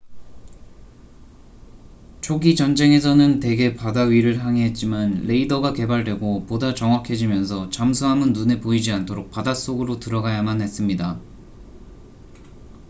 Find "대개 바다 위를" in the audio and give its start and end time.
3.39-4.43